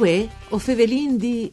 Uè, 0.00 0.26
o 0.48 0.56
Fevelin 0.56 1.18
di... 1.18 1.52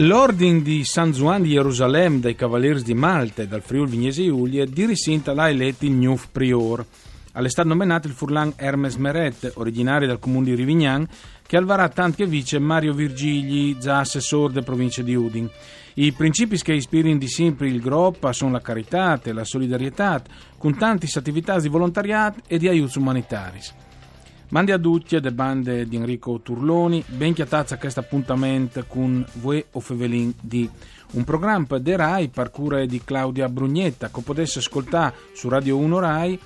L'ordine 0.00 0.60
di 0.60 0.84
San 0.84 1.12
Juan 1.12 1.40
di 1.40 1.52
Gerusalemme 1.52 2.20
dai 2.20 2.34
Cavalieri 2.34 2.82
di 2.82 2.92
Malta 2.92 3.40
e 3.40 3.48
dal 3.48 3.62
Friuli 3.62 3.92
Vignese 3.92 4.22
Giulia 4.22 4.66
di 4.66 4.84
Risinta 4.84 5.32
l'ha 5.32 5.48
eletto 5.48 5.86
il 5.86 5.92
nuovo 5.92 6.24
prior. 6.30 6.84
All'estate 7.36 7.68
nominato 7.68 8.06
il 8.06 8.14
furlan 8.14 8.54
Hermes 8.56 8.96
Meret, 8.96 9.52
originario 9.56 10.08
dal 10.08 10.18
comune 10.18 10.46
di 10.46 10.54
Rivignan, 10.54 11.06
che 11.46 11.58
alvarà 11.58 11.90
tanto 11.90 12.16
che 12.16 12.26
vice 12.26 12.58
Mario 12.58 12.94
Virgili, 12.94 13.78
già 13.78 13.98
assessore 13.98 14.54
della 14.54 14.64
provincia 14.64 15.02
di 15.02 15.14
Udin. 15.14 15.46
I 15.94 16.12
principi 16.12 16.56
che 16.56 16.72
ispirano 16.72 17.18
di 17.18 17.28
sempre 17.28 17.68
il 17.68 17.82
gruppo 17.82 18.32
sono 18.32 18.52
la 18.52 18.62
carità 18.62 19.20
la 19.22 19.44
solidarietà, 19.44 20.22
con 20.56 20.78
tante 20.78 21.06
attività 21.14 21.60
di 21.60 21.68
volontariato 21.68 22.40
e 22.46 22.56
di 22.56 22.68
aiuti 22.68 22.96
umanitari. 22.96 23.60
Mandi 24.48 24.70
a 24.70 24.78
tutti 24.78 25.20
le 25.20 25.32
bande 25.32 25.86
di 25.86 25.96
Enrico 25.96 26.40
Turloni, 26.40 27.04
ben 27.06 27.34
chiatazza 27.34 27.78
questo 27.78 28.00
appuntamento 28.00 28.84
con 28.86 29.26
Vue 29.34 29.66
o 29.72 29.80
Fevelin 29.80 30.32
di 30.40 30.70
un 31.12 31.24
programma 31.24 31.78
de 31.78 31.96
RAI 31.96 32.28
per 32.28 32.52
di 32.86 33.02
Claudia 33.04 33.48
Brugnetta 33.48 34.08
che 34.08 34.20
potesse 34.22 34.60
ascoltare 34.60 35.14
su 35.34 35.48
Radio 35.48 35.76
1 35.78 35.98
RAI 35.98 36.38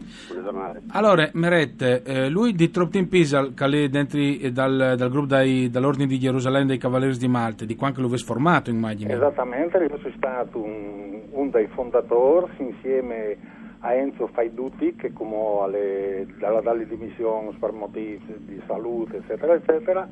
Allora, 0.92 1.28
Merette, 1.32 2.02
eh, 2.04 2.28
lui 2.28 2.52
di 2.52 2.70
Troptin 2.70 3.08
Pisa, 3.08 3.52
che 3.52 3.64
è 3.64 3.88
dentro 3.88 4.20
dal, 4.52 4.94
dal 4.96 5.10
gruppo 5.10 5.26
dai, 5.26 5.68
dall'Ordine 5.68 6.06
di 6.06 6.20
Gerusalemme 6.20 6.66
dei 6.66 6.78
Cavalieri 6.78 7.18
di 7.18 7.26
Malta, 7.26 7.64
di 7.64 7.74
quando 7.74 8.00
lo 8.00 8.06
avesse 8.06 8.24
formato, 8.24 8.70
immagino. 8.70 9.12
Esattamente, 9.12 9.76
io 9.78 9.98
sono 9.98 10.14
stato 10.16 10.62
un, 10.62 11.20
un 11.32 11.50
dei 11.50 11.66
fondatori 11.66 12.46
insieme 12.58 13.36
a 13.80 13.92
Enzo 13.92 14.28
Faiduti, 14.28 14.94
che 14.94 15.12
come 15.12 15.62
alle, 15.62 16.26
dalla, 16.38 16.60
dalle 16.60 16.86
dimissioni 16.86 17.56
per 17.58 17.72
motivi 17.72 18.22
di 18.46 18.62
salute, 18.68 19.16
eccetera, 19.16 19.54
eccetera. 19.54 20.08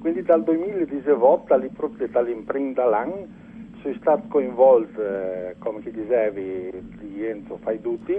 Quindi 0.00 0.22
dal 0.22 0.42
2018, 0.42 1.56
lì 1.56 1.68
proprio 1.68 2.08
dall'imprenta 2.08 2.84
l'anno, 2.84 3.26
sono 3.80 3.94
stato 4.00 4.24
coinvolto, 4.28 5.00
eh, 5.02 5.54
come 5.58 5.82
ti 5.82 5.90
dicevi, 5.90 6.70
di 6.98 7.26
Enzo 7.26 7.58
Faiduti 7.58 8.14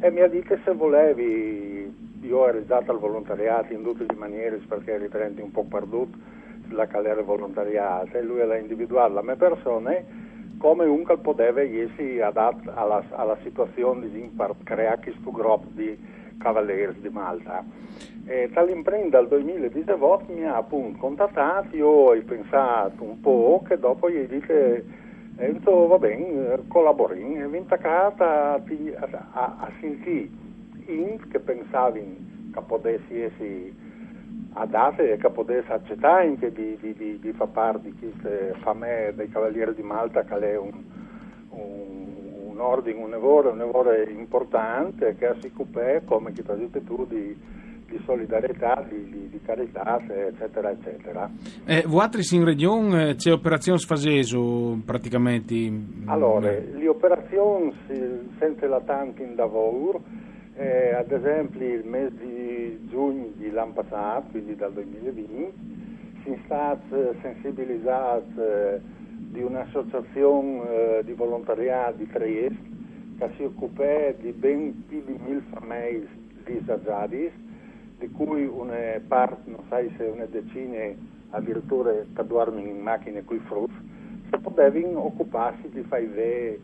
e 0.00 0.10
mi 0.10 0.20
ha 0.20 0.28
detto 0.28 0.58
se 0.64 0.72
volevi, 0.72 2.18
io 2.22 2.38
ho 2.38 2.44
realizzato 2.46 2.92
il 2.92 2.98
volontariato 2.98 3.72
in 3.72 3.82
tutte 3.82 4.04
le 4.06 4.14
maniere 4.14 4.60
perché 4.68 4.92
eri 4.92 5.08
presente 5.08 5.42
un 5.42 5.50
po' 5.50 5.64
perduto 5.64 6.16
sulla 6.68 6.86
calera 6.86 7.22
volontariata 7.22 8.18
e 8.18 8.22
lui 8.22 8.44
l'ha 8.44 8.56
individuato 8.56 9.14
la 9.14 9.22
mia 9.22 9.36
persona 9.36 9.94
come 10.58 10.86
un 10.86 11.04
che 11.04 11.16
poteva 11.18 11.60
essere 11.60 12.22
adatto 12.22 12.72
alla, 12.74 13.04
alla 13.10 13.36
situazione 13.42 14.08
di 14.10 14.30
creare 14.64 15.00
questo 15.02 15.30
gruppo 15.30 15.66
di 15.72 15.96
cavalieri 16.38 17.00
di 17.00 17.08
Malta. 17.08 17.64
E 18.26 18.50
dall'impresa 18.52 19.18
del 19.18 19.28
2018 19.28 20.32
mi 20.32 20.44
ha 20.44 20.56
appunto 20.56 20.98
contattato, 20.98 21.76
io 21.76 21.88
ho 21.88 22.22
pensato 22.24 23.02
un 23.02 23.20
po' 23.20 23.62
che 23.66 23.78
dopo 23.78 24.10
gli 24.10 24.26
dite 24.26 25.04
Enzo 25.38 25.86
va 25.86 25.98
bene, 25.98 26.62
collabori, 26.66 27.36
e 27.36 27.46
vinta 27.46 27.76
carta 27.76 28.54
a, 28.54 28.62
a, 29.32 29.56
a 29.60 29.70
sentire 29.80 30.28
in 30.86 31.18
che 31.28 31.38
pensavi 31.38 32.50
che 32.52 32.60
potessi 32.62 33.20
essere 33.20 33.72
adatte 34.54 35.12
e 35.12 35.16
che 35.18 35.28
potessi 35.28 35.70
accettare 35.70 36.28
anche 36.28 36.50
di, 36.52 36.78
di, 36.80 36.94
di, 36.94 37.18
di 37.18 37.32
far 37.32 37.48
parte 37.48 37.82
di 37.82 37.94
queste 37.98 38.54
famiglie 38.60 39.12
dei 39.14 39.28
Cavalieri 39.28 39.74
di 39.74 39.82
Malta 39.82 40.24
che 40.24 40.52
è 40.52 40.56
un, 40.56 40.72
un, 41.50 41.95
un 42.56 42.60
ordine, 42.60 43.02
un 43.02 43.10
lavoro, 43.10 43.50
un 43.50 43.58
lavoro 43.58 43.94
importante 44.08 45.14
che 45.18 45.34
si 45.40 45.50
occupa, 45.52 46.00
come 46.04 46.32
che 46.32 46.42
detto 46.42 46.80
tu, 46.80 47.06
di 47.06 47.54
di 47.88 48.00
solidarietà, 48.04 48.84
di, 48.88 49.08
di, 49.10 49.28
di, 49.30 49.40
carità, 49.44 50.00
eccetera, 50.08 50.70
eccetera. 50.70 51.30
Eh, 51.64 51.84
voi 51.86 52.08
in 52.32 52.44
regione 52.44 53.14
c'è 53.14 53.30
operazione 53.30 53.78
sfaseso 53.78 54.76
praticamente? 54.84 55.70
Allora, 56.06 56.50
le 56.50 56.88
operazioni 56.88 57.72
senza 58.38 58.66
la 58.66 58.80
tanto 58.80 59.22
in 59.22 59.36
lavoro, 59.36 60.02
eh, 60.56 60.94
ad 60.94 61.12
esempio 61.12 61.64
il 61.64 61.84
mese 61.84 62.16
di 62.18 62.86
giugno 62.88 63.28
dell'anno 63.36 63.74
passato, 63.74 64.30
quindi 64.32 64.56
dal 64.56 64.72
2020, 64.72 65.52
si 66.24 66.30
è 66.30 66.38
stato 66.44 67.14
sensibilizzato 67.22 68.42
eh, 68.42 68.80
di 69.36 69.42
un'associazione 69.42 70.62
eh, 70.70 71.04
di 71.04 71.12
volontariato 71.12 71.98
di 71.98 72.08
Trieste 72.08 72.74
che 73.18 73.30
si 73.36 73.42
occupa 73.42 73.84
di 74.18 74.32
ben 74.32 74.86
più 74.88 75.04
di 75.04 75.18
mille 75.22 75.42
famiglie 75.50 76.08
disagiate 76.44 77.32
di 77.98 78.10
cui 78.12 78.46
una 78.46 78.98
parte, 79.06 79.50
non 79.50 79.60
sai 79.68 79.92
se 79.98 80.04
una 80.04 80.24
decina 80.24 80.94
addirittura 81.30 81.92
che 81.92 82.26
dormono 82.26 82.66
in 82.66 82.80
macchine 82.80 83.24
con 83.24 83.36
i 83.36 83.40
frutti, 83.40 83.74
se 84.30 84.38
potevano 84.38 85.04
occuparsi 85.04 85.68
di 85.68 85.82
fare 85.82 86.58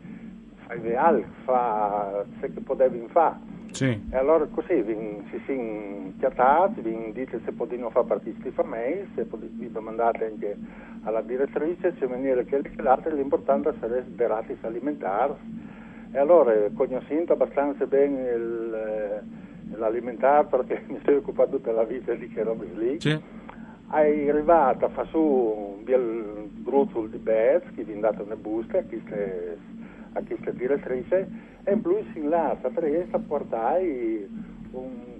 fare 0.65 0.95
altro, 0.95 1.29
fa, 1.43 2.25
se 2.39 2.51
che 2.53 2.59
potevano 2.59 3.07
fare. 3.09 3.52
Sì. 3.73 4.09
E 4.09 4.15
allora 4.15 4.45
così 4.45 4.81
vi, 4.81 5.23
si 5.29 5.41
sono 5.45 6.13
chiattati, 6.19 6.81
vi 6.81 7.11
dite 7.11 7.41
se 7.43 7.51
potevano 7.51 7.89
fare 7.89 8.05
parte 8.05 8.33
di 8.35 8.51
famiglie, 8.51 9.07
se 9.15 9.25
vi 9.29 9.71
domandate 9.71 10.25
anche 10.25 10.55
alla 11.03 11.21
direttrice, 11.21 11.93
se 11.97 12.07
maniera 12.07 12.41
che 12.43 12.61
l'altro 12.77 13.13
l'importante 13.13 13.73
sarebbe 13.79 14.23
gratis 14.23 14.57
alimentare. 14.61 15.35
E 16.11 16.17
allora 16.17 16.53
conoscendo 16.75 17.33
abbastanza 17.33 17.85
bene 17.87 18.29
il 18.29 19.23
l'alimentare 19.77 20.47
perché 20.47 20.83
mi 20.87 20.99
sono 21.03 21.17
occupato 21.17 21.57
tutta 21.57 21.71
la 21.71 21.83
vita 21.83 22.13
di 22.13 22.27
che 22.29 22.43
robe 22.43 22.67
lì. 22.75 22.99
Sì. 22.99 23.11
È 23.91 24.29
arrivata 24.29 24.87
a 24.87 24.89
fare 24.89 25.07
su 25.09 25.19
un 25.19 25.83
bel 25.83 26.49
gruzzolo 26.63 27.07
di 27.07 27.17
Bez 27.17 27.63
che 27.75 27.83
vi 27.83 27.93
è 27.93 27.97
dato 27.97 28.23
una 28.23 28.35
busta 28.35 28.79
a 28.79 28.83
queste, 28.83 29.57
a 30.13 30.21
queste 30.25 30.53
direttrice 30.53 31.51
e 31.63 31.73
in 31.73 31.81
più 31.81 31.97
si 32.13 32.21
là 32.21 32.57
a 32.61 32.69
Trieste 32.69 33.15
a 33.15 33.19
portare 33.19 34.27
un 34.71 35.13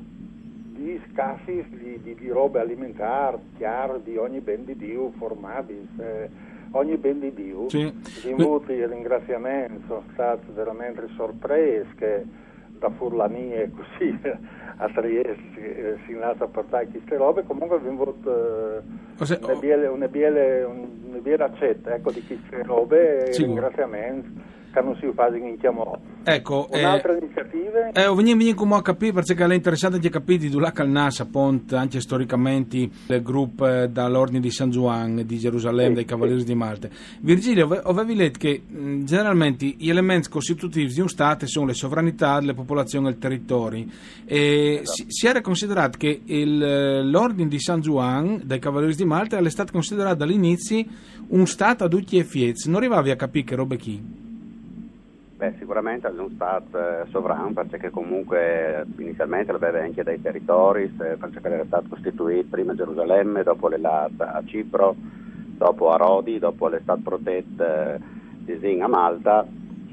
di 0.74 1.02
scassi 1.12 1.64
di, 1.70 2.00
di, 2.02 2.16
di 2.16 2.28
robe 2.30 2.60
alimentari, 2.60 3.38
chiaro, 3.58 4.00
di 4.00 4.18
ogni 4.18 4.40
ben 4.40 4.66
di 4.66 4.76
Dio, 4.76 5.12
formati, 5.18 5.88
eh, 6.00 6.30
ogni 6.72 6.98
ben 6.98 7.20
di 7.20 7.34
Dio. 7.34 7.70
Sì. 7.70 7.82
I 8.24 8.34
minuti 8.34 8.86
ringraziamenti 8.86 9.84
sono 9.88 10.04
stati 10.12 10.46
veramente 10.54 11.08
sorpresi 11.16 11.88
che 11.96 12.26
da 12.80 12.90
Furlania 12.90 13.62
e 13.62 13.72
così 13.72 14.20
a 14.78 14.90
Trieste 14.90 16.00
si 16.06 16.12
è 16.12 16.16
nato 16.18 16.44
a 16.44 16.48
portare 16.48 16.88
queste 16.88 17.16
robe, 17.16 17.44
comunque 17.44 17.78
abbiamo 17.78 18.02
avuto 18.02 18.78
eh, 18.78 19.40
una, 19.42 19.56
biele, 19.56 19.88
una, 19.88 20.08
biele, 20.08 20.64
una 20.64 21.20
biele 21.20 21.44
accetta 21.44 21.96
ecco, 21.96 22.12
di 22.12 22.26
queste 22.26 22.64
robe 22.64 23.30
e 23.30 23.38
ringraziamenti 23.38 24.42
che 24.74 24.82
non 24.82 24.96
si 24.98 25.10
fa 25.14 25.28
in 25.28 25.58
chiamò. 25.60 25.98
Ecco, 26.24 26.70
un'altra 26.72 27.14
eh, 27.14 27.18
iniziativa? 27.18 27.92
Eh, 27.92 28.54
come 28.54 28.76
a 28.76 28.82
capire, 28.82 29.12
perché 29.12 29.36
è 29.36 29.54
interessante 29.54 30.00
di 30.00 30.10
capire 30.10 30.40
di 30.40 30.50
dove 30.50 30.72
al 30.74 30.90
Nas, 30.90 31.20
appunto, 31.20 31.76
anche 31.76 32.00
storicamente, 32.00 32.90
il 33.08 33.22
gruppo 33.22 33.68
eh, 33.68 33.90
dall'Ordine 33.90 34.40
di 34.40 34.50
San 34.50 34.70
Juan 34.70 35.24
di 35.26 35.38
Gerusalemme, 35.38 35.90
sì, 35.90 35.96
dei 35.96 36.06
Cavalieri 36.06 36.40
sì. 36.40 36.46
di 36.46 36.56
Malta. 36.56 36.88
Virgilio, 37.20 37.68
avevi 37.82 38.16
letto 38.16 38.40
che 38.40 38.62
mh, 38.66 39.04
generalmente 39.04 39.66
gli 39.66 39.90
elementi 39.90 40.30
costitutivi 40.30 40.94
di 40.94 41.02
un 41.02 41.10
Stato 41.10 41.46
sono 41.46 41.68
le 41.68 41.74
sovranità, 41.74 42.40
le 42.40 42.54
popolazioni 42.54 43.08
e 43.08 43.10
il 43.10 43.18
territorio. 43.18 43.86
E 44.26 44.80
esatto. 44.82 44.92
si, 44.92 45.06
si, 45.10 45.28
era 45.28 45.42
considerato 45.42 45.98
che 45.98 46.22
il, 46.24 47.10
l'Ordine 47.10 47.50
di 47.50 47.60
San 47.60 47.82
Juan 47.82 48.42
dei 48.46 48.60
Cavalieri 48.60 48.96
di 48.96 49.06
Malta 49.06 49.38
era 49.38 49.50
stato 49.50 49.74
considerato 49.74 50.16
dall'inizio 50.16 50.86
un 51.28 51.46
Stato 51.48 51.84
a 51.84 51.88
tutti 51.88 52.18
e 52.18 52.24
fiez. 52.24 52.66
Non 52.66 52.78
arrivavi 52.78 53.12
a 53.12 53.16
capire 53.16 53.46
che 53.46 53.56
robe 53.56 53.78
chi? 53.78 54.23
Beh, 55.44 55.56
sicuramente 55.58 56.08
è 56.08 56.12
un 56.12 56.32
Stato 56.36 56.80
eh, 56.80 57.06
sovrano 57.10 57.52
perché 57.52 57.90
comunque 57.90 58.86
inizialmente 58.98 59.52
aveva 59.52 59.82
anche 59.82 60.02
dei 60.02 60.22
territori, 60.22 60.88
perché 60.88 61.40
era 61.42 61.66
stato 61.66 61.90
costituito 61.90 62.48
prima 62.50 62.72
a 62.72 62.76
Gerusalemme, 62.76 63.44
dopo 63.44 63.68
a 63.68 64.42
Cipro, 64.46 64.96
dopo 65.58 65.92
a 65.92 65.98
Rodi, 65.98 66.40
dopo 66.40 66.70
l'estate 66.70 67.02
protetta 67.04 67.98
di 68.38 68.58
Zin 68.62 68.84
a 68.84 68.88
Malta 68.88 69.46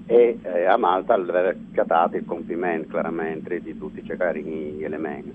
e 0.06 0.38
eh, 0.40 0.66
a 0.66 0.76
Malta 0.76 1.14
aveva 1.14 1.52
scattato 1.72 2.16
il 2.16 2.24
compimento 2.24 2.90
chiaramente 2.90 3.60
di 3.60 3.76
tutti 3.76 4.04
i 4.06 4.84
elementi. 4.84 5.32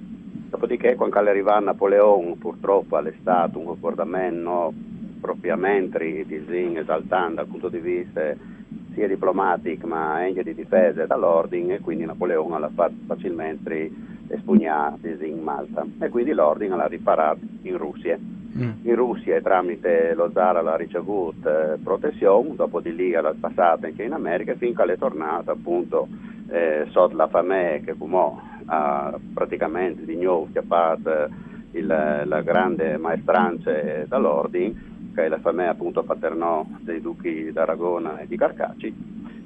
Dopodiché 0.50 0.96
quando 0.96 1.20
arriva 1.20 1.60
Napoleone 1.60 2.38
purtroppo 2.38 2.96
all'estate 2.96 3.58
un 3.58 3.66
comportamento 3.66 4.72
propriamente 5.20 6.24
di 6.26 6.46
Zin 6.48 6.78
esaltante 6.78 7.36
dal 7.36 7.48
punto 7.48 7.68
di 7.68 7.80
vista 7.80 8.54
sia 8.96 9.08
diplomatico 9.08 9.86
ma 9.86 10.16
anche 10.16 10.42
di 10.42 10.56
difesa 10.56 11.06
dall'ordine 11.06 11.76
e 11.76 11.80
quindi 11.80 12.06
Napoleone 12.06 12.58
l'ha 12.58 12.72
fatto 12.74 12.96
facilmente 13.06 13.92
espugnare 14.28 15.18
in 15.22 15.42
Malta 15.42 15.86
e 16.00 16.10
quindi 16.10 16.32
l'ordine 16.32 16.76
l'ha 16.76 16.88
riparato 16.88 17.40
in 17.62 17.78
Russia. 17.78 18.18
Mm. 18.18 18.72
In 18.84 18.96
Russia 18.96 19.40
tramite 19.42 20.14
lo 20.16 20.32
zar 20.34 20.64
l'ha 20.64 20.78
ricevuto 20.78 21.50
eh, 21.50 21.78
protezione, 21.84 22.56
dopo 22.56 22.80
di 22.80 22.96
lì 22.96 23.12
l'ha 23.12 23.36
passata 23.38 23.86
anche 23.86 24.04
in 24.04 24.14
America 24.14 24.56
finché 24.56 24.84
è 24.84 24.98
tornata 24.98 25.52
appunto 25.52 26.08
eh, 26.50 26.88
sotto 26.92 27.16
la 27.16 27.28
famiglia 27.28 27.80
che 27.80 27.94
fumò 27.94 28.40
ha 28.68 29.14
praticamente 29.34 30.06
di 30.06 30.16
nuovo 30.16 30.48
schiappato 30.50 31.30
il, 31.72 31.86
la 31.86 32.42
grande 32.42 32.98
maestranza 32.98 33.72
dall'ordine 34.08 34.94
che 35.16 35.26
è 35.26 35.28
la 35.30 35.40
famiglia 35.40 35.72
appunto 35.72 36.04
paternò 36.04 36.66
dei 36.82 37.00
duchi 37.00 37.52
d'Aragona 37.52 38.20
e 38.20 38.28
di 38.28 38.36
Carcacci 38.36 38.94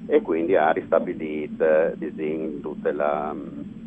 e 0.08 0.22
quindi 0.24 0.56
ha 0.56 0.72
ristabilito 0.72 1.64
eh, 1.64 2.60
tutta 2.62 2.92
la, 2.92 3.34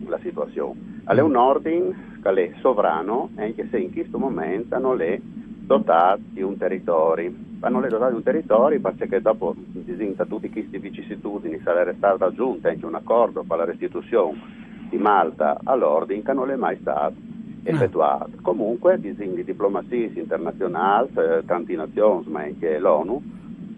la 0.07 0.19
situazione. 0.23 1.01
Alle 1.05 1.21
un 1.21 1.35
ordine 1.35 2.19
che 2.23 2.31
è 2.31 2.53
sovrano 2.61 3.31
anche 3.35 3.67
se 3.71 3.79
in 3.79 3.93
questo 3.93 4.19
momento 4.19 4.79
non 4.79 5.03
è 5.03 5.19
dotato 5.21 6.21
di 6.31 6.43
un 6.43 6.57
territorio. 6.57 7.33
non 7.69 7.85
è 7.85 7.89
dotato 7.89 8.11
di 8.11 8.17
un 8.17 8.23
territorio 8.23 8.81
perché 8.81 9.21
dopo 9.21 9.55
disinta 9.57 10.25
tutte 10.25 10.49
queste 10.51 10.79
vicissitudini 10.79 11.61
sarebbe 11.65 11.95
stato 11.97 12.19
raggiunto 12.19 12.69
anche 12.69 12.87
un 12.87 12.95
accordo 12.95 13.43
per 13.43 13.59
la 13.59 13.65
restituzione 13.65 14.61
di 14.89 14.99
Malta 14.99 15.59
all'ordine 15.65 16.23
che 16.23 16.33
non 16.33 16.51
è 16.51 16.55
mai 16.55 16.79
stato 16.81 17.32
effettuato. 17.63 18.31
Ah. 18.37 18.41
Comunque, 18.43 19.01
di 19.01 19.15
diplomazia 19.45 20.11
internazionale, 20.15 21.09
eh, 21.15 21.45
tante 21.47 21.75
nazioni, 21.75 22.25
ma 22.29 22.43
anche 22.43 22.79
l'ONU, 22.79 23.23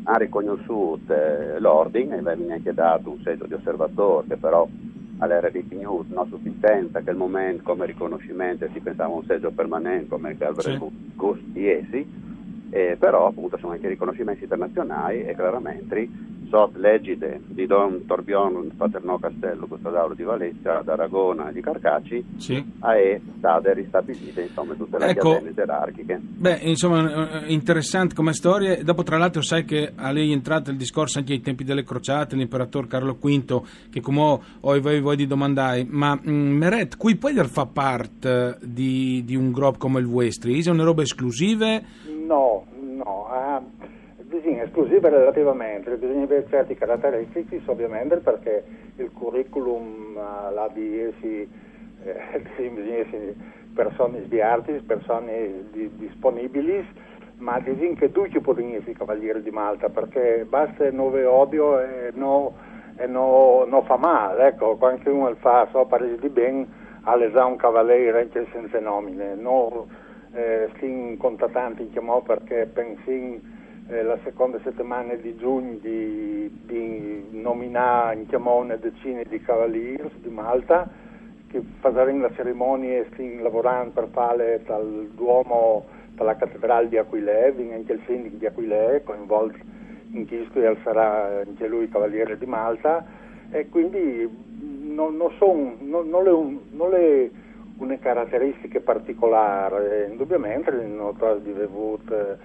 ha 0.04 0.16
riconosciuto 0.16 1.12
eh, 1.12 1.58
l'ordine 1.58 2.18
e 2.18 2.22
viene 2.22 2.54
anche 2.54 2.74
dato 2.74 3.10
un 3.10 3.20
seggio 3.22 3.46
di 3.46 3.54
osservatore 3.54 4.26
che 4.28 4.36
però 4.36 4.68
all'RDT 5.18 5.72
News 5.72 6.08
non 6.08 6.26
sufficiente, 6.28 7.02
che 7.02 7.10
al 7.10 7.16
momento 7.16 7.62
come 7.62 7.86
riconoscimento 7.86 8.68
si 8.72 8.80
pensava 8.80 9.14
un 9.14 9.24
seggio 9.24 9.50
permanente 9.50 10.08
come 10.08 10.36
che 10.36 10.44
avrebbe 10.44 10.90
sì. 11.52 11.68
essi, 11.68 12.06
eh, 12.70 12.96
però 12.98 13.28
appunto 13.28 13.56
sono 13.58 13.72
anche 13.72 13.88
riconoscimenti 13.88 14.42
internazionali 14.42 15.24
e 15.24 15.34
chiaramente 15.34 16.08
sotto 16.48 16.78
l'egide 16.78 17.40
di 17.46 17.66
Don 17.66 18.04
Torbion 18.06 18.72
Paternò 18.76 19.18
Castello, 19.18 19.66
Custodalo 19.66 20.14
di 20.14 20.22
Valencia, 20.22 20.82
d'Aragona 20.82 21.48
e 21.48 21.52
di 21.52 21.60
Carcaci, 21.60 22.24
sì. 22.36 22.64
è 22.80 23.20
state 23.38 23.74
ristabilite 23.74 24.42
insomma 24.42 24.74
tutte 24.74 24.98
le 24.98 25.06
ecco, 25.08 25.32
catene 25.32 25.54
gerarchiche. 25.54 26.20
Beh, 26.20 26.58
insomma, 26.62 27.42
eh, 27.42 27.52
interessante 27.52 28.14
come 28.14 28.32
storia. 28.32 28.82
Dopo, 28.82 29.02
tra 29.02 29.18
l'altro, 29.18 29.42
sai 29.42 29.64
che 29.64 29.92
a 29.94 30.10
lei 30.10 30.30
è 30.30 30.32
entrato 30.32 30.70
il 30.70 30.76
discorso 30.76 31.18
anche 31.18 31.32
ai 31.32 31.40
tempi 31.40 31.64
delle 31.64 31.84
crociate, 31.84 32.36
l'imperatore 32.36 32.86
Carlo 32.86 33.16
V, 33.20 33.62
che 33.90 34.00
come 34.00 34.20
ho, 34.20 34.42
ho 34.60 34.80
voi, 34.80 35.00
voi 35.00 35.16
di 35.16 35.26
domandare, 35.26 35.86
ma 35.88 36.14
mh, 36.14 36.30
mm, 36.30 36.56
Meret, 36.56 36.96
qui 36.96 37.16
può 37.16 37.30
far 37.44 37.68
parte 37.68 38.58
di, 38.62 39.22
di, 39.24 39.36
un 39.36 39.52
gruppo 39.52 39.78
come 39.78 40.00
il 40.00 40.06
vostro? 40.06 40.50
È 40.50 40.70
una 40.70 40.84
roba 40.84 41.02
esclusiva? 41.02 41.80
No, 42.26 42.64
no. 42.72 43.26
Uh 43.30 44.02
bisogna 44.34 44.64
esclusive 44.64 45.08
relativamente, 45.08 45.96
bisogna 45.96 46.24
avere 46.24 46.46
certi 46.48 46.74
caratteristici 46.74 47.62
ovviamente 47.66 48.16
perché 48.16 48.64
il 48.96 49.10
curriculum 49.12 50.16
uh, 50.16 50.52
l'ha 50.52 50.68
di 50.74 51.00
essi, 51.00 51.48
eh, 52.04 52.40
bisogna 52.70 53.32
persone 53.74 54.22
sviarti, 54.24 54.72
persone 54.86 55.64
di, 55.70 55.90
disponibili, 55.96 56.86
ma 57.38 57.60
bisogna 57.60 57.94
che 57.94 58.10
tutti 58.12 58.40
possono 58.40 58.74
essere 58.74 58.92
cavalieri 58.92 59.42
di 59.42 59.50
Malta 59.50 59.88
perché 59.88 60.44
basta 60.48 60.90
nove 60.90 61.24
odio 61.24 61.80
e 61.80 62.10
non 62.14 62.52
no, 63.06 63.64
no 63.64 63.82
fa 63.82 63.96
male, 63.96 64.48
ecco, 64.48 64.76
quando 64.76 65.12
uno 65.12 65.34
fa 65.36 65.66
so 65.72 65.84
parere 65.84 66.16
di 66.18 66.28
ben, 66.28 66.66
già 67.32 67.44
un 67.44 67.56
cavaliere 67.56 68.20
anche 68.20 68.46
senza 68.52 68.78
nomine, 68.78 69.34
non 69.34 69.84
eh, 70.32 70.68
si 70.78 71.16
contatanti 71.18 71.90
chiamò 71.90 72.20
perché 72.22 72.68
pensin 72.72 73.53
eh, 73.88 74.02
la 74.02 74.18
seconda 74.24 74.58
settimana 74.62 75.14
di 75.14 75.36
giugno 75.36 75.78
di, 75.80 76.50
di 76.64 77.26
nominare 77.30 78.16
in 78.16 78.26
chiamò 78.26 78.62
una 78.62 78.76
decina 78.76 79.22
di 79.22 79.40
cavalieri 79.40 80.10
di 80.20 80.28
Malta 80.30 80.88
che 81.48 81.62
faranno 81.80 82.22
la 82.22 82.34
cerimonia 82.34 83.00
e 83.00 83.06
stanno 83.12 83.42
lavorando 83.42 83.92
per 83.92 84.08
fare 84.12 84.62
dal 84.66 85.10
Duomo 85.14 85.86
dalla 86.14 86.36
cattedrale 86.36 86.88
di 86.88 86.96
Aquilè, 86.96 87.52
viene 87.52 87.74
anche 87.74 87.92
il 87.92 88.00
sindaco 88.06 88.36
di 88.36 88.46
Aquilè 88.46 89.02
coinvolto 89.04 89.58
in 90.12 90.26
questo 90.26 90.60
e 90.60 90.76
sarà 90.82 91.42
anche 91.46 91.66
lui 91.66 91.88
cavaliere 91.88 92.38
di 92.38 92.46
Malta. 92.46 93.04
E 93.50 93.68
quindi 93.68 94.28
non, 94.94 95.16
non 95.16 95.30
sono 95.38 95.74
non, 95.80 96.08
non 96.08 96.24
le, 96.24 96.58
non 96.70 96.90
le 96.90 97.30
une 97.78 97.98
caratteristiche 97.98 98.80
particolari, 98.80 100.10
indubbiamente 100.10 100.70
non 100.70 101.14
ho 101.18 101.34
di 101.36 101.50
bevuto 101.50 102.14
eh, 102.14 102.36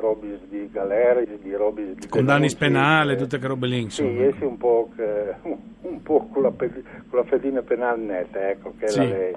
robis 0.00 0.38
di 0.48 0.68
galera, 0.70 1.20
di 1.20 1.54
robis 1.54 1.94
di 1.94 2.08
condanni 2.08 2.54
penali, 2.56 3.16
tutte 3.16 3.38
che 3.38 3.46
robe 3.46 3.66
lì. 3.66 3.82
Insomma. 3.82 4.10
Sì, 4.10 4.22
essi 4.22 4.44
un 4.44 4.56
po', 4.56 4.90
che, 4.94 5.34
un 5.82 6.02
po' 6.02 6.28
con, 6.32 6.42
la, 6.42 6.50
con 6.50 7.18
la 7.18 7.24
fedina 7.24 7.62
penale 7.62 8.02
netta, 8.02 8.48
ecco, 8.48 8.74
che 8.78 8.88
sì. 8.88 9.00
le, 9.00 9.34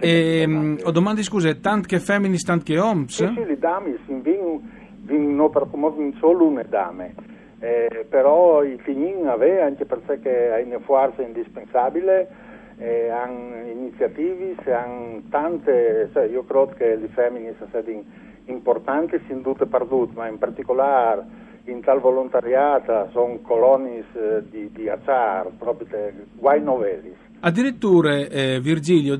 e, 0.00 0.40
ehm, 0.42 0.78
ho 0.82 0.90
domande 0.90 1.22
scuse, 1.22 1.60
tant 1.60 1.86
che 1.86 1.98
femminis, 1.98 2.42
tant 2.42 2.62
che 2.62 2.78
homs? 2.78 3.14
Sì, 3.14 3.32
sì, 3.34 3.44
le 3.44 3.58
dame, 3.58 3.98
vengono 4.06 5.48
per 5.48 5.66
come 5.70 6.12
solo 6.18 6.46
una 6.46 6.62
dame. 6.62 7.14
Eh, 7.62 8.06
però 8.08 8.62
i 8.62 8.78
figli 8.82 9.12
aveva 9.26 9.66
anche 9.66 9.84
perché 9.84 10.56
è 10.56 10.62
una 10.62 10.78
forza 10.78 11.20
indispensabile 11.20 12.48
eh, 12.80 13.10
hanno 13.10 13.68
iniziative, 13.70 14.56
hanno 14.72 15.22
tante, 15.28 16.08
cioè 16.12 16.24
io 16.24 16.44
credo 16.44 16.72
che 16.76 16.96
le 16.96 17.08
femmine 17.08 17.54
siano 17.70 18.02
importanti 18.50 19.20
sin 19.26 19.42
tutte 19.42 19.66
perdute, 19.66 20.12
ma 20.14 20.28
in 20.28 20.38
particolare 20.38 21.48
in 21.64 21.80
tal 21.82 22.00
volontariata 22.00 23.08
sono 23.12 23.38
colonie 23.42 24.04
eh, 24.12 24.42
di, 24.48 24.70
di 24.72 24.88
Azar, 24.88 25.50
proprio 25.58 25.86
guai 26.34 26.62
novellis. 26.62 27.28
Addirittura 27.42 28.16
eh, 28.16 28.60
Virgilio 28.60 29.14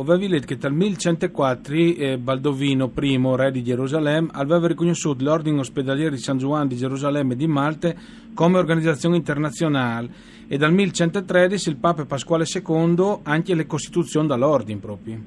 aveva 0.00 0.16
detto 0.18 0.46
che 0.46 0.58
dal 0.58 0.74
1104 0.74 1.74
eh, 1.74 2.18
Baldovino 2.18 2.92
I, 2.94 3.20
re 3.34 3.50
di 3.50 3.64
Gerusalemme, 3.64 4.28
aveva 4.32 4.66
riconosciuto 4.66 5.24
l'Ordine 5.24 5.60
Ospedaliero 5.60 6.10
di 6.10 6.18
San 6.18 6.36
Giovanni 6.36 6.68
di 6.68 6.76
Gerusalemme 6.76 7.32
e 7.32 7.36
di 7.36 7.46
Malte 7.46 7.96
come 8.34 8.58
organizzazione 8.58 9.16
internazionale 9.16 10.34
e 10.48 10.58
dal 10.58 10.72
1113 10.72 11.70
il 11.70 11.76
Papa 11.76 12.04
Pasquale 12.04 12.44
II 12.44 13.20
anche 13.22 13.54
le 13.54 13.66
costituzioni 13.66 14.26
dall'Ordine 14.26 14.78
proprio 14.78 15.18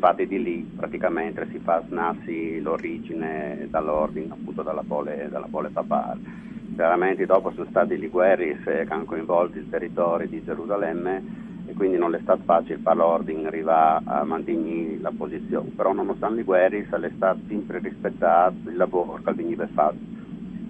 infatti 0.00 0.26
di 0.26 0.42
lì 0.42 0.66
praticamente 0.74 1.46
si 1.50 1.58
fa 1.58 1.84
snassi 1.86 2.58
l'origine 2.62 3.68
dall'ordine, 3.68 4.32
appunto 4.32 4.62
dalla 4.62 4.82
pole, 4.82 5.28
dalla 5.30 5.46
pole 5.50 5.68
papale. 5.68 6.38
Chiaramente 6.74 7.26
dopo 7.26 7.52
sono 7.52 7.66
stati 7.68 7.98
gli 7.98 8.08
guerri 8.08 8.58
che 8.64 8.86
hanno 8.88 9.04
coinvolto 9.04 9.58
il 9.58 9.68
territorio 9.68 10.26
di 10.26 10.42
Gerusalemme 10.42 11.22
e 11.66 11.74
quindi 11.74 11.98
non 11.98 12.14
è 12.14 12.20
stato 12.22 12.42
facile 12.46 12.78
per 12.78 12.96
l'ordine 12.96 13.48
arrivare 13.48 14.02
a 14.06 14.24
mantenere 14.24 14.98
la 15.02 15.12
posizione, 15.14 15.68
però 15.76 15.92
nonostante 15.92 16.40
i 16.40 16.44
guerri 16.44 16.80
è 16.88 17.10
stato 17.14 17.40
sempre 17.46 17.80
rispettato 17.80 18.70
il 18.70 18.76
lavoro 18.76 19.20
che 19.22 19.34
veniva 19.34 19.68
fatto 19.74 20.19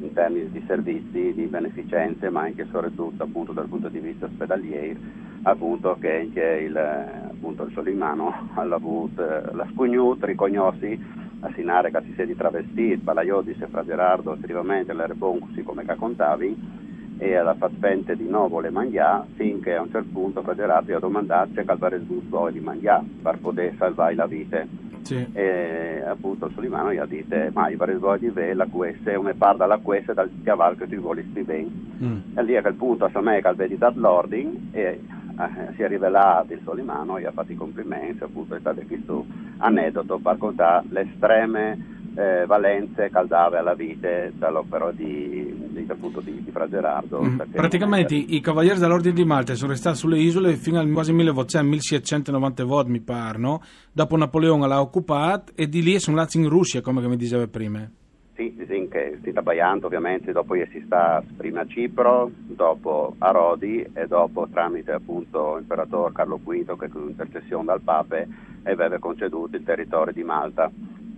in 0.01 0.13
termini 0.13 0.51
di 0.51 0.63
servizi, 0.67 1.33
di 1.35 1.47
beneficenze, 1.47 2.31
ma 2.31 2.43
anche 2.43 2.63
e 2.63 2.67
soprattutto 2.71 3.23
appunto 3.23 3.53
dal 3.53 3.69
punto 3.69 3.89
di 3.89 3.99
vista 3.99 4.27
ospedaliero, 4.27 4.99
appunto 5.43 5.97
che 6.01 6.21
anche 6.21 6.65
il, 6.67 6.77
appunto, 6.77 7.65
il 7.65 7.73
Solimano 7.73 8.33
ha 8.55 8.61
avuto 8.63 9.23
la 9.23 9.67
spugnuta, 9.71 10.27
riconosci 10.27 10.99
a 11.41 11.51
Sinare 11.55 11.91
che 11.91 12.03
si 12.05 12.13
sia 12.15 12.27
di 12.27 12.37
travestito, 12.37 13.03
Balaiodi 13.03 13.57
se 13.59 13.67
fra 13.67 13.85
Gerardo 13.85 14.35
effettivamente 14.35 14.93
l'era 14.93 15.15
così 15.19 15.63
come 15.63 15.85
che 15.87 15.95
contavi 15.95 16.89
e 17.17 17.35
alla 17.35 17.55
faspente 17.55 18.17
di 18.17 18.27
nuovo 18.27 18.61
le 18.61 18.71
mangià 18.71 19.27
finché 19.35 19.75
a 19.75 19.83
un 19.83 19.91
certo 19.91 20.09
punto 20.11 20.43
fra 20.43 20.55
Gerardo 20.55 20.97
ha 20.97 21.01
domandato 21.01 21.51
se 21.55 21.65
calvare 21.65 21.97
il 21.97 22.07
gusto 22.07 22.49
di 22.51 22.61
mangià 22.61 23.03
per 23.23 23.39
poter 23.39 23.75
salvare 23.77 24.15
la 24.15 24.27
vita 24.27 24.65
sì. 25.03 25.27
E 25.33 26.03
appunto 26.07 26.51
Solimano 26.55 26.93
gli 26.93 26.99
ha 26.99 27.07
detto, 27.07 27.37
ma 27.53 27.69
io 27.69 27.77
vorrei 27.77 27.99
vedere 27.99 28.55
la 28.55 28.67
questa, 28.67 29.19
una 29.19 29.35
parte 29.37 29.59
della 29.59 29.79
questa 29.79 30.13
dal 30.13 30.31
cavallo 30.43 30.77
che 30.77 30.89
tu 30.89 30.97
vuoi 30.97 31.23
bene. 31.23 31.71
Mm. 32.03 32.19
E 32.35 32.43
lì 32.43 32.57
a 32.57 32.63
quel 32.63 32.75
punto 32.75 33.09
a 33.11 33.21
me 33.21 33.41
che 33.41 33.49
ha 33.49 33.53
veduto 33.53 33.93
l'ordine 33.95 34.69
e 34.73 35.01
eh, 35.41 35.73
si 35.75 35.83
è 35.83 35.89
rivelato 35.89 36.53
il 36.53 36.61
Solimano 36.65 37.19
e 37.19 37.27
ha 37.27 37.33
fatto 37.33 37.53
i 37.53 37.57
complimenti, 37.57 38.23
appunto 38.23 38.55
è 38.55 38.61
stato 38.61 38.83
questo 38.87 39.25
aneddoto 39.59 40.19
per 40.19 40.37
contare 40.39 40.87
l'estreme 40.91 41.99
eh, 42.15 42.45
valenze 42.47 43.11
caldave 43.11 43.59
alla 43.59 43.75
vite 43.75 44.33
dall'opera 44.35 44.91
di, 44.93 45.50
di, 45.91 45.99
appunto, 45.99 46.21
di, 46.21 46.43
di 46.43 46.51
Fra 46.51 46.69
Gerardo. 46.69 47.23
Mm. 47.23 47.41
Praticamente 47.53 48.15
i, 48.15 48.37
i 48.37 48.41
Cavalieri 48.41 48.79
dell'Ordine 48.79 49.15
di 49.15 49.25
Malta 49.25 49.55
sono 49.55 49.73
restati 49.73 49.97
sulle 49.97 50.19
isole 50.19 50.55
fino 50.57 50.79
al 50.79 50.91
quasi 50.91 51.13
1690 51.13 52.65
vot 52.65 52.87
mi 52.87 53.01
pare, 53.01 53.39
no? 53.39 53.63
dopo 53.93 54.17
Napoleone 54.17 54.67
l'ha 54.67 54.81
occupato 54.81 55.53
e 55.55 55.69
di 55.69 55.83
lì 55.83 55.99
sono 55.99 56.19
andati 56.19 56.39
in 56.39 56.49
Russia 56.49 56.81
come 56.81 57.07
mi 57.07 57.17
diceva 57.17 57.47
prima. 57.47 57.89
Sì, 58.35 58.57
sì, 58.67 58.89
che 58.91 59.19
si 59.23 59.31
sta 59.33 59.43
baiando 59.43 59.87
ovviamente, 59.87 60.33
dopo 60.33 60.55
si 60.55 60.83
sta 60.87 61.23
prima 61.37 61.61
a 61.61 61.67
Cipro, 61.67 62.31
dopo 62.35 63.15
a 63.19 63.31
Rodi 63.31 63.87
e 63.93 64.07
dopo 64.07 64.49
tramite 64.51 64.93
appunto 64.93 65.57
l'imperatore 65.57 66.15
Carlo 66.15 66.41
V 66.43 66.79
che 66.79 66.89
con 66.89 67.09
intercessione 67.09 67.67
dal 67.67 67.83
Pape 67.83 68.27
aveva 68.63 68.99
conceduto 68.99 69.57
il 69.57 69.63
territorio 69.63 70.15
di 70.15 70.23
Malta 70.23 70.71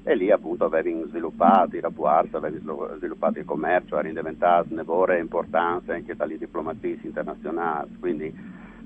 e 0.04 0.14
lì 0.16 0.30
appunto 0.30 0.64
avevano 0.64 1.06
sviluppato 1.06 1.76
i 1.76 1.80
rapporti, 1.80 2.36
avevano 2.36 2.96
sviluppato 2.96 3.38
il 3.38 3.44
commercio, 3.44 3.98
erano 3.98 4.14
diventati 4.14 4.74
nevore 4.74 5.20
importanza 5.20 5.94
anche 5.94 6.16
dalle 6.16 6.38
diplomazie 6.38 6.98
internazionali, 7.02 7.96
quindi 8.00 8.34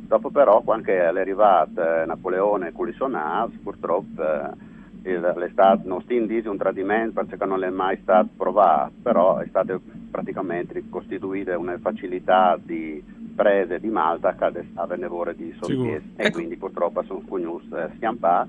dopo 0.07 0.31
però 0.31 0.61
quando 0.61 0.91
è 0.91 0.99
arrivato 0.99 1.81
eh, 1.81 2.05
Napoleone 2.07 2.73
i 2.77 2.93
Sonars 2.93 3.55
purtroppo 3.63 4.23
eh, 4.23 4.75
l'estate 5.19 5.87
non 5.87 6.03
si 6.07 6.17
indice 6.17 6.49
un 6.49 6.57
tradimento 6.57 7.25
perché 7.25 7.45
non 7.45 7.65
è 7.65 7.71
mai 7.71 7.99
stato 8.03 8.29
provato, 8.37 8.93
però 9.03 9.39
è 9.39 9.47
stata 9.49 9.79
praticamente 10.11 10.83
costituita 10.91 11.57
una 11.57 11.79
facilità 11.79 12.59
di 12.61 13.03
prese 13.37 13.79
di 13.79 13.89
Malta 13.89 14.35
che 14.35 14.65
stava 14.73 14.97
nevore 14.97 15.37
di 15.37 15.55
Solchies 15.61 16.03
e 16.17 16.25
ecco. 16.25 16.39
quindi 16.39 16.57
purtroppo 16.57 17.03
sono 17.05 17.23
conosciuti 17.29 17.75
eh, 17.75 17.91
schiampà, 17.97 18.49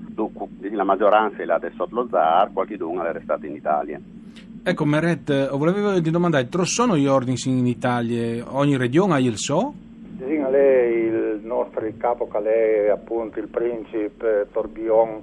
la 0.72 0.84
maggioranza 0.84 1.42
è 1.42 1.44
là 1.44 1.60
sotto 1.76 1.94
lo 1.94 2.08
zar, 2.10 2.50
qualcuno 2.52 3.04
è 3.04 3.12
restato 3.12 3.46
in 3.46 3.54
Italia. 3.54 4.00
Ecco 4.62 4.84
Meret, 4.84 5.30
eh, 5.30 5.48
volevo 5.52 6.00
ti 6.00 6.10
domandare, 6.10 6.48
tro 6.48 6.64
sono 6.64 6.96
gli 6.96 7.06
ordini 7.06 7.36
in 7.44 7.66
Italia? 7.66 8.44
Ogni 8.48 8.76
regione 8.76 9.14
ha 9.14 9.20
il 9.20 9.36
so? 9.36 9.74
Sì, 10.18 10.24
il 10.24 11.40
nostro 11.44 11.86
capo 11.96 12.26
che 12.26 12.86
è 12.86 12.88
appunto 12.88 13.38
il 13.38 13.48
principe 13.48 14.48
Torbion 14.50 15.22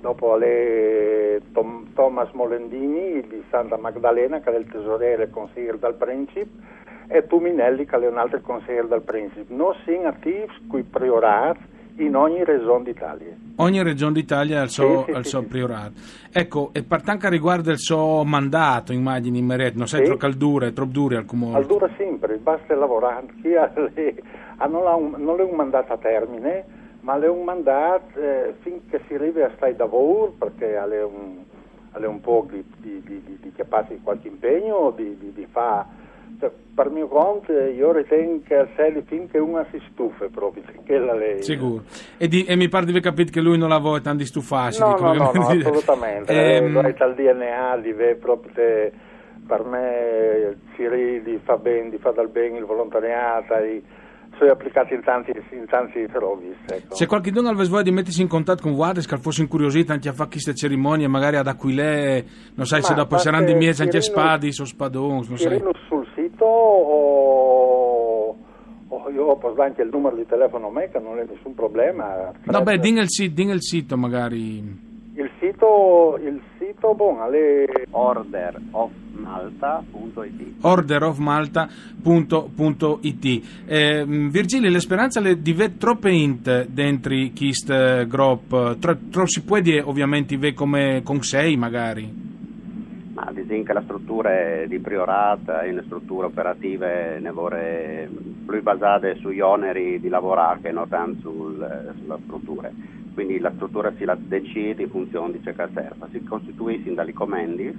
dopo 0.00 0.36
lei 0.36 1.40
Tom, 1.52 1.86
Thomas 1.94 2.30
Molendini 2.32 3.26
di 3.26 3.42
Santa 3.50 3.78
Maddalena 3.78 4.40
che 4.40 4.54
è 4.54 4.58
il 4.58 4.66
tesoriere 4.70 5.30
consigliere 5.30 5.78
del 5.78 5.94
principe 5.94 6.74
e 7.08 7.26
Tuminelli 7.26 7.84
che 7.84 7.96
è 7.96 8.08
un 8.08 8.18
altro 8.18 8.40
consigliere 8.40 8.88
del 8.88 9.02
principe. 9.02 9.52
Non 9.54 9.74
sono 9.84 10.08
attivi 10.08 10.46
qui 10.68 10.82
priorati 10.82 11.74
in 11.98 12.14
ogni 12.14 12.44
regione 12.44 12.84
d'Italia. 12.84 13.34
Ogni 13.56 13.82
regione 13.82 14.12
d'Italia 14.12 14.60
ha 14.60 14.64
il 14.64 14.68
suo, 14.68 15.04
sì, 15.06 15.14
sì, 15.14 15.22
sì, 15.22 15.44
priorato. 15.44 15.92
Ecco, 16.30 16.70
e 16.72 16.82
per 16.82 17.02
tanto 17.02 17.28
riguarda 17.28 17.70
il 17.70 17.78
suo 17.78 18.22
mandato, 18.24 18.92
immagini, 18.92 19.38
in 19.38 19.46
Meret, 19.46 19.74
non 19.76 19.86
sei 19.86 20.04
troppo 20.04 20.18
caldura, 20.18 20.70
troppo 20.72 20.92
dure 20.92 21.16
al 21.16 21.24
comune? 21.24 21.64
Dura 21.64 21.88
sempre, 21.96 22.36
basta 22.36 22.74
lavorare. 22.74 23.26
Chi 23.40 23.54
ha 23.54 23.72
le, 23.74 24.22
ha 24.58 24.66
non, 24.66 24.86
ha 24.86 24.94
un, 24.94 25.14
non 25.16 25.40
è 25.40 25.42
un 25.42 25.56
mandato 25.56 25.94
a 25.94 25.96
termine, 25.96 26.64
ma 27.00 27.18
è 27.18 27.28
un 27.28 27.44
mandato 27.44 28.20
eh, 28.20 28.54
finché 28.60 29.00
si 29.06 29.14
arriva 29.14 29.46
a 29.46 29.50
stare 29.56 29.74
da 29.74 29.84
lavoro, 29.84 30.34
perché 30.38 30.76
ha 30.76 30.84
un, 30.84 31.44
un 31.94 32.20
po' 32.20 32.46
di, 32.50 32.62
di, 32.76 33.02
di, 33.02 33.22
di, 33.24 33.38
di 33.40 34.00
qualche 34.02 34.28
impegno, 34.28 34.92
di, 34.94 35.16
di, 35.18 35.32
di 35.32 35.46
fare 35.50 36.04
per 36.74 36.90
mio 36.90 37.08
conto 37.08 37.52
io 37.52 37.92
ritengo 37.92 38.42
che 38.46 38.68
sé 38.76 39.02
finché 39.06 39.38
uno 39.38 39.64
si 39.70 39.80
stufa 39.90 40.26
proprio 40.28 40.62
che 40.84 40.98
la 40.98 41.14
lei 41.14 41.42
sicuro 41.42 41.84
e, 42.18 42.28
di, 42.28 42.44
e 42.44 42.54
mi 42.56 42.68
pare 42.68 42.84
di 42.84 42.90
aver 42.90 43.02
capito 43.02 43.32
che 43.32 43.40
lui 43.40 43.56
non 43.56 43.70
la 43.70 43.78
vuole 43.78 44.02
tanto 44.02 44.24
stufarsi 44.24 44.80
no 44.80 44.96
no 44.98 45.14
no, 45.14 45.30
no 45.32 45.46
assolutamente 45.46 46.32
ehm... 46.32 46.76
ha 46.76 46.88
il 46.88 47.14
DNA 47.14 47.76
di 47.78 47.94
proprio 48.20 48.52
te, 48.52 48.92
per 49.46 49.64
me 49.64 50.56
si 50.74 50.86
ridi 50.86 51.40
fa 51.42 51.56
bene 51.56 51.90
di 51.90 51.98
fa 51.98 52.10
dal 52.10 52.28
bene 52.28 52.58
il 52.58 52.64
volontariato 52.64 53.54
i, 53.54 53.82
sono 54.38 54.50
applicati 54.50 54.94
in 54.94 55.02
tanti, 55.02 55.32
in 55.50 55.66
tanti 55.66 56.06
servizi. 56.12 56.58
Ecco. 56.66 56.94
Se 56.94 57.06
qualcuno 57.06 57.48
avesse 57.48 57.70
voglia 57.70 57.82
di 57.84 57.90
mettersi 57.90 58.22
in 58.22 58.28
contatto 58.28 58.62
con 58.62 58.74
voi, 58.74 58.92
che 58.94 59.16
fosse 59.18 59.42
incuriosito 59.42 59.92
anche 59.92 60.08
a 60.08 60.12
fare 60.12 60.30
queste 60.30 60.54
cerimonie, 60.54 61.08
magari 61.08 61.36
ad 61.36 61.46
Aquilè, 61.46 62.24
non 62.54 62.66
sai 62.66 62.80
Ma 62.80 62.86
se 62.86 62.94
dopo 62.94 63.18
saranno 63.18 63.46
di 63.46 63.54
miezzo 63.54 63.82
anche 63.82 64.00
spadi 64.00 64.48
o 64.48 64.64
spadoni, 64.64 65.26
non 65.28 65.38
sai. 65.38 65.62
sul 65.88 66.05
o, 66.46 68.36
o 68.88 69.10
io 69.10 69.36
posso 69.36 69.54
dare 69.54 69.68
anche 69.70 69.82
il 69.82 69.88
numero 69.90 70.14
di 70.16 70.26
telefono 70.26 70.68
a 70.68 70.70
me 70.70 70.88
che 70.90 70.98
non 70.98 71.18
è 71.18 71.26
nessun 71.28 71.54
problema. 71.54 72.32
No, 72.44 72.62
beh, 72.62 72.74
il, 72.74 73.10
sito, 73.10 73.34
dinga 73.34 73.52
il 73.52 73.62
sito 73.62 73.96
magari. 73.96 74.84
Il 75.14 75.30
sito, 75.40 76.18
il 76.22 76.40
sito 76.58 76.94
bon, 76.94 77.20
alle... 77.20 77.64
orderofmalta.it 77.90 80.54
orderofmalta.it 80.60 83.42
eh, 83.66 84.04
Virgilio, 84.06 84.70
l'esperienza 84.70 85.20
le 85.20 85.40
diventa 85.40 85.78
troppo 85.78 86.08
int 86.08 86.66
dentro 86.66 87.14
questo 87.34 88.04
gruppo, 88.06 88.76
troppo 88.78 89.26
si 89.26 89.42
può 89.42 89.58
dire 89.60 89.80
ovviamente 89.80 90.52
come 90.52 91.00
con 91.02 91.22
sei 91.22 91.56
magari? 91.56 92.25
Ma 93.66 93.72
diciamo 93.72 93.72
che 93.72 93.72
la 93.72 93.82
struttura 93.82 94.66
di 94.66 94.78
priorata 94.80 95.62
e 95.62 95.72
le 95.72 95.82
strutture 95.82 96.26
operative 96.26 97.18
ne 97.18 97.30
vorrei 97.30 98.08
più 98.44 98.62
basate 98.62 99.16
sugli 99.16 99.40
oneri 99.40 99.98
di 99.98 100.08
lavorare 100.08 100.60
che 100.60 100.70
non 100.72 100.86
tanto 100.88 101.18
sul, 101.20 101.94
sulla 101.98 102.18
struttura 102.22 102.72
quindi 103.12 103.38
la 103.38 103.52
struttura 103.54 103.92
si 103.96 104.04
la 104.04 104.16
decide 104.20 104.82
in 104.82 104.90
funzione 104.90 105.32
di 105.32 105.40
ciò 105.42 105.50
che 105.52 105.70
serve. 105.72 106.06
Si 106.10 106.22
costituisce 106.22 106.92
dalle 106.92 107.14
comendis, 107.14 107.74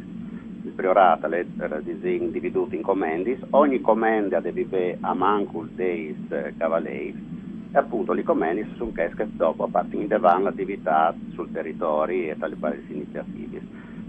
il 0.63 0.74
priorato 0.74 1.27
è 1.29 1.46
dividuto 1.84 2.74
in 2.74 2.82
comendis, 2.82 3.39
ogni 3.51 3.79
commenda 3.79 4.39
deve 4.39 4.63
avere 4.63 4.98
a 5.01 5.13
mancul 5.13 5.70
deis 5.75 6.17
cavaleis 6.58 7.15
e 7.72 7.77
appunto 7.77 8.13
le 8.13 8.24
comendis 8.24 8.65
sono 8.77 8.91
che 8.91 9.12
dopo 9.36 9.65
a 9.65 9.67
partire 9.67 10.08
da 10.08 10.39
l'attività 10.39 11.15
sul 11.27 11.51
territorio 11.51 12.32
e 12.32 12.36
dalle 12.36 12.56
varie 12.58 12.84
iniziative. 12.88 13.62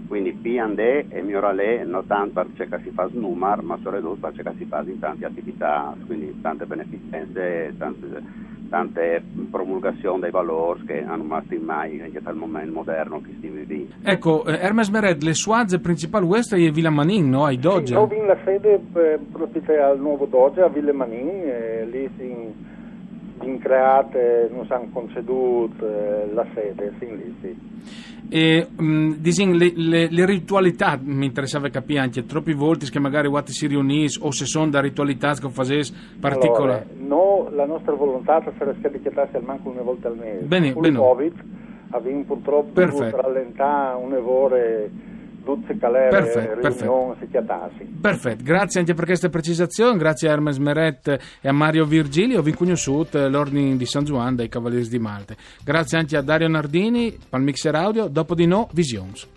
Quindi 0.09 0.33
P&E 0.33 1.05
e 1.07 1.21
Miorale 1.21 1.85
non 1.85 2.05
tanto 2.05 2.43
perché 2.57 2.81
si 2.83 2.89
fa 2.89 3.07
snumar, 3.09 3.61
ma 3.61 3.77
soprattutto 3.81 4.27
perché 4.27 4.53
si 4.57 4.65
fa 4.65 4.81
in 4.85 4.99
tante 4.99 5.25
attività, 5.25 5.95
quindi 6.05 6.35
tante 6.41 6.65
beneficenze, 6.65 7.73
tante 7.77 8.47
tante 8.69 9.21
promulgazioni 9.49 10.21
dei 10.21 10.31
valori 10.31 10.85
che 10.85 11.03
hanno 11.03 11.41
in 11.49 11.63
mai 11.63 11.99
anche 12.01 12.21
dal 12.21 12.35
momento 12.35 12.71
moderno 12.71 13.19
che 13.21 13.35
si 13.41 13.47
vive. 13.47 13.87
Ecco, 14.03 14.45
eh, 14.45 14.59
Hermes 14.59 14.89
Mered, 14.89 15.21
le 15.23 15.33
sue 15.33 15.65
principali 15.81 16.25
queste 16.25 16.55
è 16.55 16.71
Villa 16.71 16.89
Manin, 16.89 17.29
no? 17.29 17.45
Ai 17.45 17.57
Doge? 17.57 17.87
Sì, 17.87 17.93
ho 17.93 18.25
la 18.25 18.37
sede 18.45 18.73
eh, 18.73 19.19
proprio 19.31 19.83
al 19.83 19.99
nuovo 19.99 20.25
Doge 20.25 20.61
a 20.61 20.69
Villa 20.69 20.93
Manin, 20.93 21.27
eh, 21.27 21.87
lì 21.89 22.09
si 22.17 22.67
in 23.41 23.59
create, 23.59 24.49
non 24.51 24.65
si 24.65 24.73
hanno 24.73 24.89
conceduto 24.91 25.87
eh, 25.87 26.31
la 26.33 26.45
sede, 26.53 26.93
sì, 26.99 27.05
lì 27.05 27.35
sì. 27.41 27.57
E, 28.31 28.67
um, 28.77 29.15
disin, 29.17 29.55
le, 29.55 29.71
le, 29.75 30.07
le, 30.09 30.25
ritualità 30.25 30.99
mi 31.01 31.25
interessava 31.25 31.69
capire 31.69 31.99
anche 31.99 32.25
troppi 32.25 32.53
volti 32.53 32.89
che 32.89 32.99
magari 32.99 33.27
quando 33.27 33.49
si 33.49 33.65
riunisce 33.65 34.19
o 34.21 34.31
se 34.31 34.45
sono 34.45 34.69
da 34.69 34.81
ritualità 34.81 35.33
che 35.33 35.49
facesse 35.49 35.93
particolari. 36.19 36.85
Allora, 36.99 37.07
no, 37.07 37.49
la 37.51 37.65
nostra 37.65 37.93
volontà 37.93 38.43
sarebbe 38.57 38.91
di 38.91 39.01
chiatarsi 39.01 39.35
al 39.35 39.43
manco 39.43 39.69
una 39.69 39.81
volta 39.81 40.09
al 40.09 40.17
mese. 40.17 40.45
Bene, 40.45 40.73
bene. 40.73 40.97
Covid 40.97 41.43
abbiamo 41.91 42.23
purtroppo 42.23 42.79
dovuto 42.79 43.21
rallentare 43.21 43.95
tutte 45.55 45.77
calere 45.77 46.09
perfetto, 46.09 46.59
perfetto. 46.59 47.15
Perfetto, 47.99 48.43
grazie 48.43 48.79
anche 48.79 48.93
per 48.93 49.05
queste 49.05 49.29
precisazioni, 49.29 49.97
grazie 49.97 50.29
a 50.29 50.33
Hermes 50.33 50.57
Meret 50.57 51.19
e 51.41 51.47
a 51.47 51.51
Mario 51.51 51.85
Virgilio, 51.85 52.41
vi 52.41 52.53
conosciuto 52.53 53.27
l'ordine 53.27 53.75
di 53.75 53.85
San 53.85 54.03
Juan 54.03 54.35
dai 54.35 54.49
Cavalieri 54.49 54.87
di 54.87 54.99
Malte. 54.99 55.35
Grazie 55.63 55.97
anche 55.97 56.17
a 56.17 56.21
Dario 56.21 56.47
Nardini, 56.47 57.17
Palmixer 57.29 57.75
Audio, 57.75 58.07
dopo 58.07 58.35
di 58.35 58.45
no, 58.45 58.69
Visions. 58.73 59.27